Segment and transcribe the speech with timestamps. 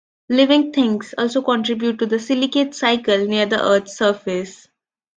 [0.29, 4.67] Living things also contribute to the silicate cycle near the Earth's surface.